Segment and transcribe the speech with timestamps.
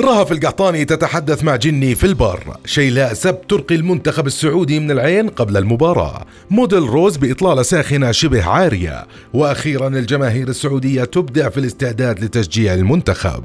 [0.00, 2.56] رهف القحطاني تتحدث مع جني في البر.
[2.64, 6.26] شيلاء سبت ترقي المنتخب السعودي من العين قبل المباراة.
[6.50, 9.06] موديل روز بإطلالة ساخنة شبه عارية.
[9.34, 13.44] وأخيرا الجماهير السعودية تبدع في الاستعداد لتشجيع المنتخب.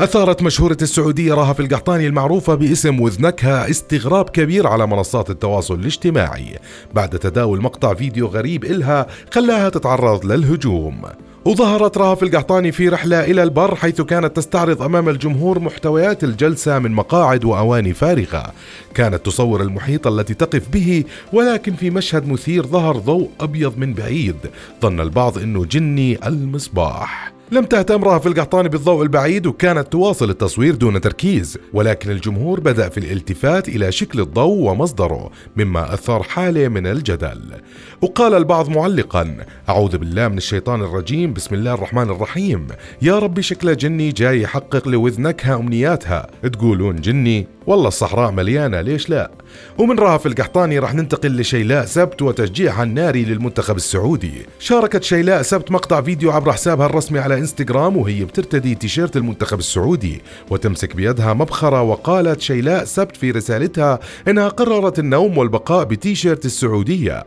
[0.00, 6.58] أثارت مشهورة السعودية رهف القحطاني المعروفة باسم وذنكها استغراب كبير على منصات التواصل الاجتماعي.
[6.94, 11.02] بعد تداول مقطع فيديو غريب إلها خلاها تتعرض للهجوم.
[11.44, 16.92] وظهرت رهف القحطاني في رحلة إلى البر حيث كانت تستعرض أمام الجمهور محتويات الجلسة من
[16.92, 18.52] مقاعد وأواني فارغة.
[18.94, 24.36] كانت تصور المحيط التي تقف به ولكن في مشهد مثير ظهر ضوء أبيض من بعيد.
[24.82, 27.32] ظن البعض أنه جني المصباح.
[27.52, 32.98] لم تهتم رهف القحطاني بالضوء البعيد وكانت تواصل التصوير دون تركيز ولكن الجمهور بدأ في
[32.98, 37.40] الالتفات إلى شكل الضوء ومصدره مما أثار حالة من الجدل.
[38.02, 39.36] وقال البعض معلقا
[39.68, 42.66] أعوذ بالله من الشيطان الرجيم بسم الله الرحمن الرحيم.
[43.02, 46.26] يا ربي شكله جني جاي يحقق لوذنكها أمنياتها.
[46.52, 49.30] تقولون جني؟ والله الصحراء مليانة ليش لا؟
[49.78, 54.32] ومن رهف القحطاني راح ننتقل لشيلاء سبت وتشجيعها الناري للمنتخب السعودي.
[54.58, 60.20] شاركت شيلاء سبت مقطع فيديو عبر حسابها الرسمي على انستغرام وهي بترتدي تيشيرت المنتخب السعودي
[60.50, 63.98] وتمسك بيدها مبخرة وقالت شيلاء سبت في رسالتها
[64.28, 67.24] إنها قررت النوم والبقاء بتيشيرت السعودية.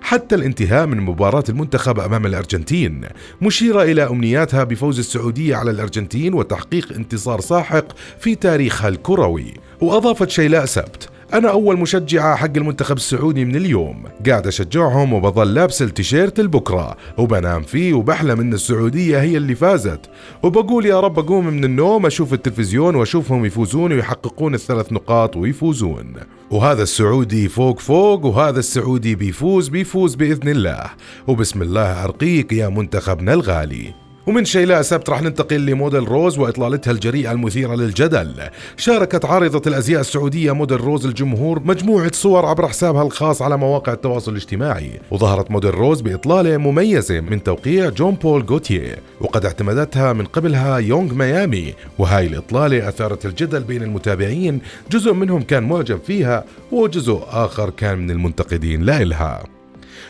[0.00, 3.00] حتى الانتهاء من مباراة المنتخب أمام الأرجنتين
[3.42, 7.84] مشيرة إلى أمنياتها بفوز السعودية على الأرجنتين وتحقيق انتصار ساحق
[8.20, 9.54] في تاريخها الكروي.
[9.80, 14.02] وأضافت شيلاء سبت أنا أول مشجعة حق المنتخب السعودي من اليوم.
[14.26, 20.00] قاعد أشجعهم وبظل لابس التيشيرت البكرة وبنام فيه وبحلم إن السعودية هي اللي فازت.
[20.42, 26.14] وبقول يا رب أقوم من النوم أشوف التلفزيون وأشوفهم يفوزون ويحققون الثلاث نقاط ويفوزون.
[26.50, 30.84] وهذا السعودي فوق فوق وهذا السعودي بيفوز بيفوز بإذن الله.
[31.26, 33.94] وبسم الله أرقيك يا منتخبنا الغالي.
[34.26, 38.34] ومن شيلاء سبت راح ننتقل لموديل روز وإطلالتها الجريئة المثيرة للجدل.
[38.76, 44.32] شاركت عارضة الأزياء السعودية موديل روز الجمهور مجموعة صور عبر حسابها الخاص على مواقع التواصل
[44.32, 50.78] الاجتماعي، وظهرت موديل روز بإطلالة مميزة من توقيع جون بول جوتيه، وقد اعتمدتها من قبلها
[50.78, 54.60] يونغ ميامي، وهاي الإطلالة أثارت الجدل بين المتابعين،
[54.90, 59.44] جزء منهم كان معجب فيها وجزء آخر كان من المنتقدين لإلها.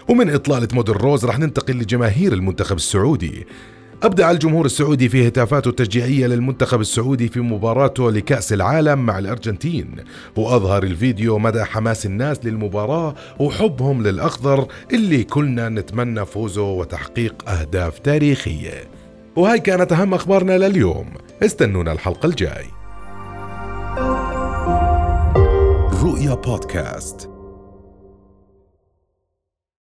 [0.08, 3.46] ومن إطلالة موديل روز راح ننتقل لجماهير المنتخب السعودي
[4.02, 9.96] أبدع الجمهور السعودي في هتافاته التشجيعية للمنتخب السعودي في مباراته لكأس العالم مع الأرجنتين.
[10.36, 18.84] وأظهر الفيديو مدى حماس الناس للمباراة وحبهم للأخضر اللي كلنا نتمنى فوزه وتحقيق أهداف تاريخية.
[19.36, 21.06] وهاي كانت أهم أخبارنا لليوم.
[21.42, 22.66] استنونا الحلقة الجاي.
[26.02, 27.31] رؤيا بودكاست.